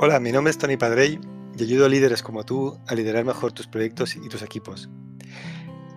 [0.00, 1.18] Hola, mi nombre es Tony Padrey
[1.58, 4.88] y ayudo a líderes como tú a liderar mejor tus proyectos y tus equipos.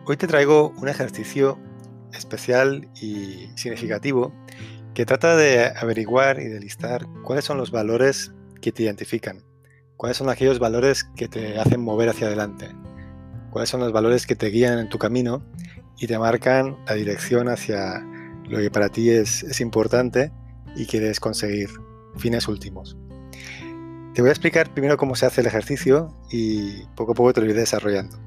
[0.07, 1.59] Hoy te traigo un ejercicio
[2.11, 4.33] especial y significativo
[4.95, 9.43] que trata de averiguar y de listar cuáles son los valores que te identifican,
[9.97, 12.69] cuáles son aquellos valores que te hacen mover hacia adelante,
[13.51, 15.45] cuáles son los valores que te guían en tu camino
[15.99, 18.03] y te marcan la dirección hacia
[18.49, 20.31] lo que para ti es, importante
[20.75, 21.69] y quieres conseguir,
[22.17, 22.97] fines últimos.
[24.13, 27.39] Te voy a explicar primero cómo se hace el ejercicio y poco a poco te
[27.39, 28.19] lo iré desarrollando.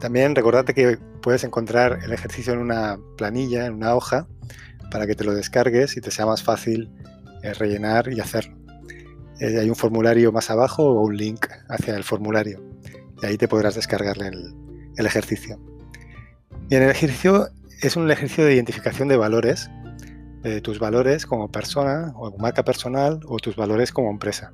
[0.00, 4.28] También recordate que puedes encontrar el ejercicio en una planilla, en una hoja,
[4.90, 6.90] para que te lo descargues y te sea más fácil
[7.42, 8.56] eh, rellenar y hacerlo.
[9.40, 12.62] Eh, hay un formulario más abajo o un link hacia el formulario
[13.22, 14.54] y ahí te podrás descargar el,
[14.96, 15.58] el ejercicio.
[16.68, 17.48] Bien, el ejercicio
[17.80, 19.70] es un ejercicio de identificación de valores,
[20.42, 24.52] de tus valores como persona o marca personal o tus valores como empresa.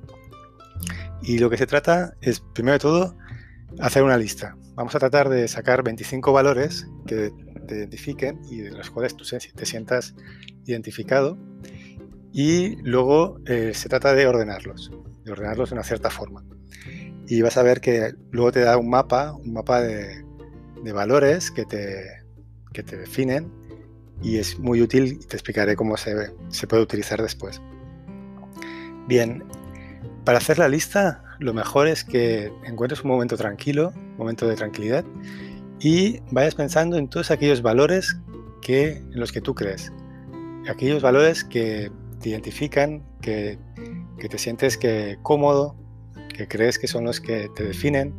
[1.21, 3.17] Y lo que se trata es, primero de todo,
[3.79, 4.55] hacer una lista.
[4.75, 7.31] Vamos a tratar de sacar 25 valores que
[7.67, 10.15] te identifiquen y de los cuales tú te sientas
[10.65, 11.37] identificado.
[12.31, 14.91] Y luego eh, se trata de ordenarlos,
[15.23, 16.43] de ordenarlos de una cierta forma.
[17.27, 20.23] Y vas a ver que luego te da un mapa, un mapa de,
[20.93, 22.03] valores que te,
[22.71, 23.51] que te definen
[24.21, 27.59] y es muy útil y te explicaré cómo se, se puede utilizar después.
[29.07, 29.43] Bien,
[30.25, 34.55] para hacer la lista, lo mejor es que encuentres un momento tranquilo, un momento de
[34.55, 35.05] tranquilidad,
[35.79, 38.17] y vayas pensando en todos aquellos valores
[38.61, 39.91] que, en los que tú crees.
[40.67, 43.59] Aquellos valores que te identifican, que,
[44.17, 45.75] te sientes que cómodo,
[46.33, 48.13] que crees que son los que te definen,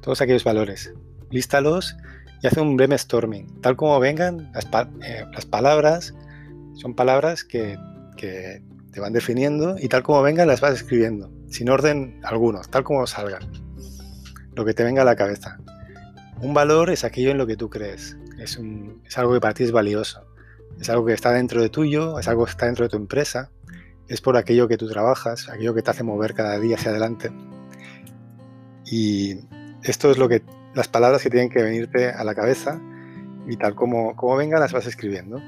[0.00, 0.92] todos aquellos valores.
[1.30, 1.96] Lístalos
[2.42, 3.60] y haz un brainstorming.
[3.60, 4.66] Tal como vengan, las,
[5.02, 6.14] eh, palabras
[6.74, 7.76] son palabras que,
[8.16, 12.84] que te van definiendo y tal como vengan las vas escribiendo, sin orden alguno, tal
[12.84, 13.42] como salgan,
[14.54, 15.58] lo que te venga a la cabeza.
[16.40, 18.58] Un valor es aquello en lo que tú crees, es,
[19.16, 20.26] algo que para ti es valioso,
[20.78, 23.50] es algo que está dentro de tuyo, es algo que está dentro de tu empresa,
[24.08, 27.30] es por aquello que tú trabajas, aquello que te hace mover cada día hacia adelante.
[28.84, 29.38] Y
[29.84, 30.42] esto es lo que
[30.74, 32.80] las palabras que tienen que venirte a la cabeza
[33.46, 35.40] y tal como, como vengan las vas escribiendo.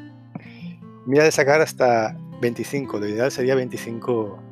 [1.06, 4.42] Mira de sacar hasta 25, lo ideal sería 25,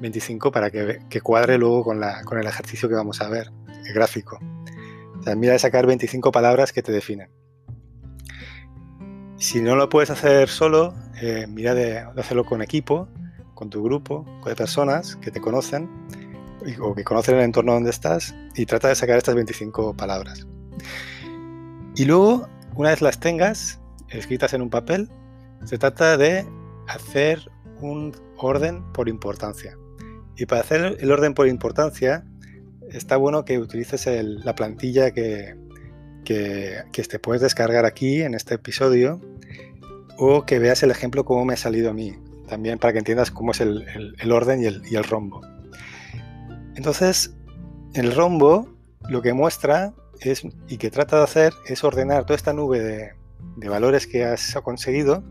[0.00, 3.50] 25 para que, cuadre luego con, con, el ejercicio que vamos a ver,
[3.86, 4.38] el gráfico.
[5.36, 7.30] Mira de sacar 25 palabras que te definen.
[9.36, 13.08] Si no lo puedes hacer solo, eh, mira de, hacerlo con equipo,
[13.54, 15.88] con tu grupo de personas que te conocen
[16.80, 20.46] o que conocen el entorno donde estás y trata de sacar estas 25 palabras.
[21.96, 25.10] Y luego, una vez las tengas escritas en un papel,
[25.64, 26.46] se trata de
[26.88, 27.50] hacer
[27.80, 29.76] un orden por importancia.
[30.36, 32.24] Y para hacer el orden por importancia,
[32.90, 35.56] está bueno que utilices la plantilla que,
[36.24, 39.20] que, te puedes descargar aquí en este episodio
[40.16, 42.16] o que veas el ejemplo cómo me ha salido a mí,
[42.48, 43.84] también para que entiendas cómo es el,
[44.30, 45.40] orden y el, y el, rombo.
[46.76, 47.34] Entonces,
[47.94, 48.68] el rombo
[49.08, 53.12] lo que muestra es, y que trata de hacer es ordenar toda esta nube de,
[53.56, 55.24] de valores que has conseguido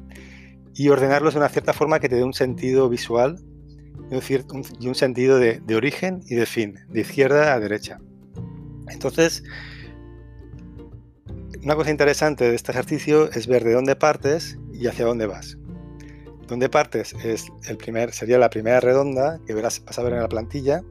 [0.75, 3.39] y ordenarlos de una cierta forma que te dé un sentido visual
[4.79, 7.99] y un sentido de, origen y de fin, de izquierda a derecha.
[8.89, 9.43] Entonces,
[11.63, 15.57] una cosa interesante de este ejercicio es ver de dónde partes y hacia dónde vas.
[16.47, 20.19] Dónde partes es el primer, sería la primera redonda que verás, vas a ver en
[20.19, 20.83] la plantilla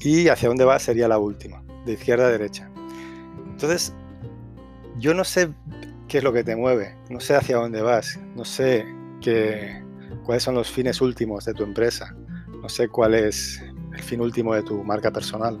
[0.00, 2.70] y hacia dónde vas sería la última, de izquierda a derecha.
[3.48, 3.94] Entonces,
[4.98, 5.48] yo no sé
[6.08, 8.84] qué es lo que te mueve, no sé hacia dónde vas, no sé
[10.24, 12.14] cuáles son los fines últimos de tu empresa,
[12.62, 13.62] no sé cuál es
[13.94, 15.58] el fin último de tu marca personal.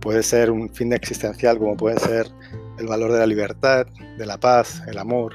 [0.00, 2.26] Puede ser un fin existencial como puede ser
[2.78, 3.86] el valor de la libertad,
[4.16, 5.34] de la paz, el amor,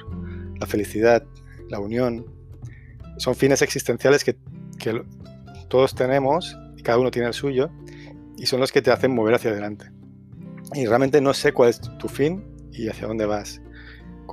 [0.59, 1.23] la felicidad,
[1.69, 2.25] la unión.
[3.17, 4.35] Son fines existenciales que,
[4.79, 5.03] que
[5.69, 7.69] todos tenemos y cada uno tiene el suyo
[8.37, 9.91] y son los que te hacen mover hacia adelante.
[10.73, 13.61] Y realmente no sé cuál es tu fin y hacia dónde vas.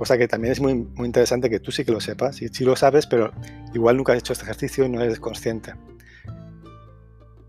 [0.03, 2.65] Cosa que también es muy, muy interesante que tú sí que lo sepas, y sí
[2.65, 3.31] lo sabes, pero
[3.73, 5.75] igual nunca has hecho este ejercicio y no eres consciente.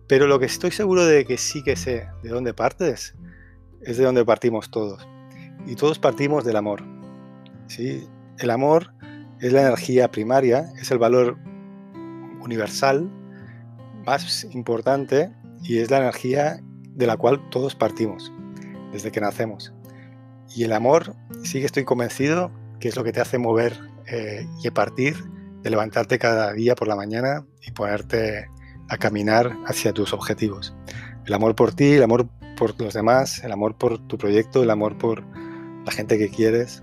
[0.06, 3.16] Pero lo que estoy seguro de que sí que sé de dónde partes
[3.82, 5.04] es de dónde partimos todos.
[5.66, 6.84] Y todos partimos del amor.
[7.66, 8.06] ¿sí?
[8.38, 8.94] El amor
[9.40, 11.36] es la energía primaria, es el valor
[12.40, 13.10] universal
[14.06, 15.32] más importante
[15.64, 18.32] y es la energía de la cual todos partimos
[18.92, 19.74] desde que nacemos.
[20.54, 24.46] Y el amor, sí que estoy convencido que es lo que te hace mover eh,
[24.62, 25.16] y partir
[25.62, 28.48] de levantarte cada día por la mañana y ponerte
[28.88, 30.74] a caminar hacia tus objetivos.
[31.26, 34.70] El amor por ti, el amor por los demás, el amor por tu proyecto, el
[34.70, 35.24] amor por
[35.84, 36.82] la gente que quieres.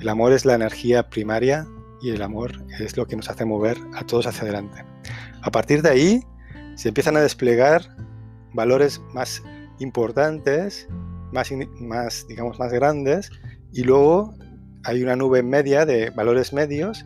[0.00, 1.66] El amor es la energía primaria
[2.02, 4.84] y el amor es lo que nos hace mover a todos hacia adelante.
[5.42, 6.26] A partir de ahí
[6.74, 7.96] se empiezan a desplegar
[8.52, 9.42] valores más
[9.78, 10.88] importantes,
[11.32, 11.50] más,
[11.80, 13.30] más, digamos, más grandes,
[13.72, 14.34] y luego
[14.84, 17.04] hay una nube media de valores medios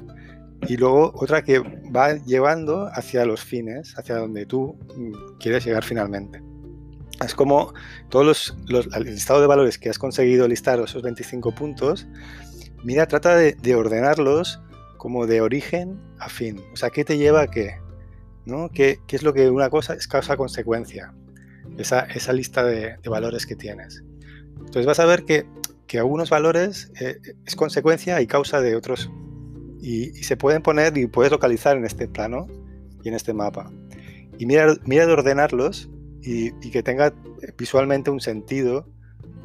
[0.68, 5.84] y luego otra que va llevando hacia los fines, hacia donde tú mm, quieres llegar
[5.84, 6.42] finalmente.
[7.24, 7.72] Es como
[8.10, 12.06] todos los, el listado de valores que has conseguido listar, esos 25 puntos,
[12.84, 14.60] mira, trata de, ordenarlos
[14.98, 16.60] como de origen a fin.
[16.72, 17.78] O sea, ¿qué te lleva a qué?
[18.44, 18.68] ¿no?
[18.70, 21.14] ¿Qué, es lo que una cosa es causa-consecuencia?
[21.78, 24.02] Esa, esa, lista de, valores que tienes.
[24.66, 25.46] Entonces vas a ver que,
[25.96, 27.16] algunos valores eh,
[27.46, 29.10] es consecuencia y causa de otros.
[29.80, 32.46] Y, se pueden poner y puedes localizar en este plano
[33.02, 33.72] y en este mapa.
[34.36, 35.88] Y mira, mira de ordenarlos
[36.20, 37.14] y, que tenga
[37.56, 38.86] visualmente un sentido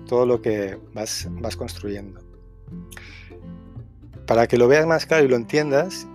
[0.08, 2.20] todo lo que vas, vas construyendo.
[4.28, 6.06] Para que lo veas más claro y lo entiendas,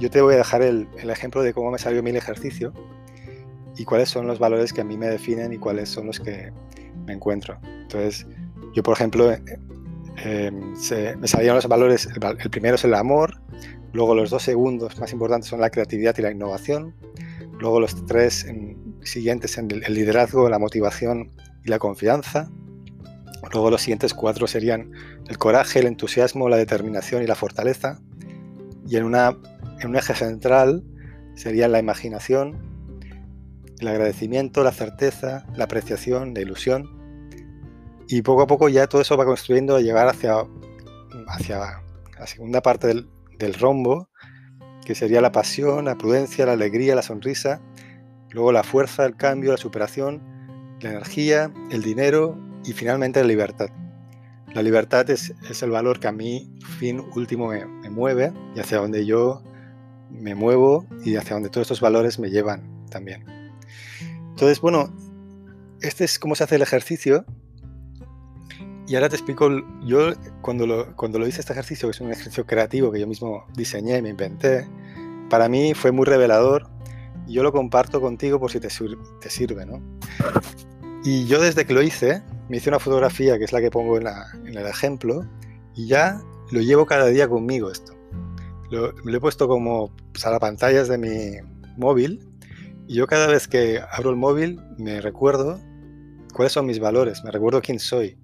[0.00, 2.72] yo te voy a dejar el, ejemplo de cómo me salió mi ejercicio
[3.76, 6.52] y cuáles son los valores que a mí me definen y cuáles son los que
[7.06, 7.58] me encuentro.
[7.82, 8.26] Entonces,
[8.76, 9.42] yo, por ejemplo, eh,
[10.22, 10.52] eh,
[11.18, 13.40] me salieron los valores, el, primero es el amor,
[13.94, 16.94] luego los dos segundos más importantes son la creatividad y la innovación,
[17.58, 18.46] luego los tres
[19.02, 21.30] siguientes son el liderazgo, la motivación
[21.64, 22.50] y la confianza,
[23.50, 24.92] luego los siguientes cuatro serían
[25.26, 28.02] el coraje, el entusiasmo, la determinación y la fortaleza,
[28.86, 29.38] y en, una,
[29.80, 30.84] en un eje central
[31.34, 32.58] serían la imaginación,
[33.78, 36.95] el agradecimiento, la certeza, la apreciación, la ilusión.
[38.08, 40.34] Y poco a poco ya todo eso va construyendo a llegar hacia,
[41.28, 41.82] hacia
[42.18, 43.08] la segunda parte del,
[43.38, 44.08] del rombo,
[44.84, 47.60] que sería la pasión, la prudencia, la alegría, la sonrisa,
[48.30, 50.22] luego la fuerza, el cambio, la superación,
[50.80, 53.70] la energía, el dinero y finalmente la libertad.
[54.54, 59.04] La libertad es, el valor que a mí, fin último, me, mueve y hacia donde
[59.04, 59.42] yo
[60.10, 63.24] me muevo y hacia donde todos estos valores me llevan también.
[64.30, 64.94] Entonces, bueno,
[65.82, 67.26] este es cómo se hace el ejercicio.
[68.88, 69.50] Y ahora te explico,
[69.84, 70.12] yo
[70.42, 73.44] cuando lo, cuando lo hice este ejercicio, que es un ejercicio creativo que yo mismo
[73.56, 74.68] diseñé, me inventé,
[75.28, 76.68] para mí fue muy revelador
[77.26, 78.68] y yo lo comparto contigo por si te,
[79.20, 79.82] te sirve, ¿no?
[81.02, 83.98] Y yo desde que lo hice, me hice una fotografía que es la que pongo
[83.98, 84.06] en,
[84.46, 85.26] el ejemplo
[85.74, 86.20] y ya
[86.52, 87.92] lo llevo cada día conmigo esto.
[88.70, 91.36] Lo, lo he puesto como pues, a las pantallas de mi
[91.76, 92.28] móvil
[92.86, 95.58] y yo cada vez que abro el móvil me recuerdo
[96.32, 98.16] cuáles son mis valores, me recuerdo quién soy,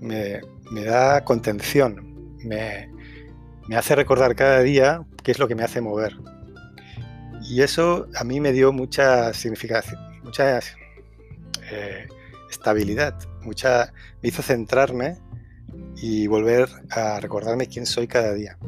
[0.00, 0.40] me,
[0.84, 2.88] da contención, me,
[3.76, 6.16] hace recordar cada día qué es lo que me hace mover.
[7.48, 10.58] Y eso a mí me dio mucha significación, mucha
[11.70, 12.06] eh,
[12.50, 13.92] estabilidad, mucha,
[14.22, 15.18] me hizo centrarme
[15.96, 18.58] y volver a recordarme quién soy cada día.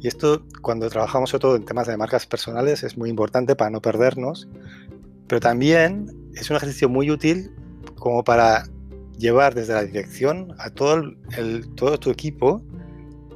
[0.00, 3.70] Y esto, cuando trabajamos sobre todo en temas de marcas personales, es muy importante para
[3.70, 4.48] no perdernos,
[5.26, 7.52] pero también es un ejercicio muy útil
[7.96, 8.64] como para
[9.20, 11.02] llevar desde la dirección a todo,
[11.36, 12.62] el, todo tu equipo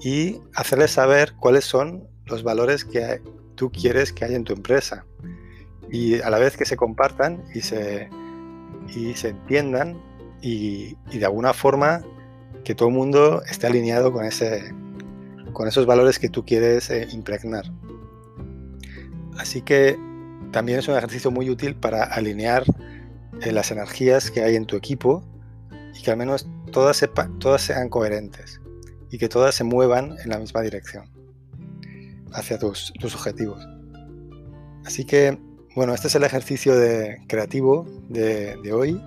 [0.00, 3.20] y hacerles saber cuáles son los valores que
[3.55, 5.05] tú quieres que haya en tu empresa.
[5.91, 8.08] Y a la vez que se compartan y se,
[8.96, 10.03] y se entiendan
[10.41, 12.03] y, de alguna forma
[12.64, 14.74] que todo el mundo esté alineado con, ese,
[15.53, 17.64] con esos valores que tú quieres eh, impregnar.
[19.36, 19.98] Así que
[20.50, 22.64] también es un ejercicio muy útil para alinear
[23.43, 25.22] eh, las energías que hay en tu equipo
[25.94, 27.05] y que al menos todas,
[27.39, 28.60] todas sean coherentes
[29.10, 31.10] y que todas se muevan en la misma dirección
[32.32, 33.67] hacia tus, tus objetivos.
[34.84, 35.39] Así que,
[35.77, 39.01] bueno, este es el ejercicio de, creativo de, de hoy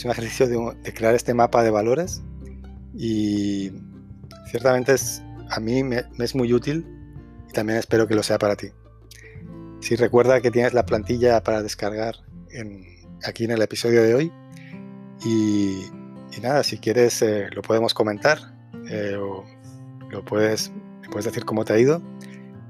[0.00, 2.22] es un ejercicio de, crear este mapa de valores
[2.94, 3.70] y
[4.46, 6.86] ciertamente es, a mí me, es muy útil
[7.48, 8.68] y también espero que lo sea para ti.
[9.80, 12.16] Si recuerda que tienes la plantilla para descargar
[13.24, 14.32] aquí en el episodio de hoy
[15.24, 15.84] y,
[16.38, 18.38] nada, si quieres eh, lo podemos comentar
[18.88, 19.44] eh, o
[20.10, 20.70] lo puedes,
[21.10, 22.00] puedes decir cómo te ha ido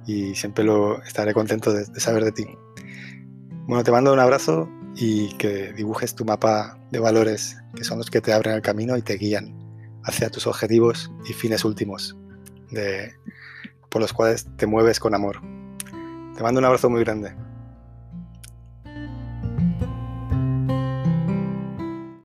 [0.06, 2.46] y siempre lo estaré contento de saber de ti.
[3.66, 8.10] Bueno, te mando un abrazo y que dibujes tu mapa de valores que son los
[8.10, 9.54] que te abren el camino y te guían
[10.04, 12.16] hacia tus objetivos y fines últimos
[12.70, 13.12] de,
[13.88, 15.40] por los cuales te mueves con amor.
[16.36, 17.34] Te mando un abrazo muy grande.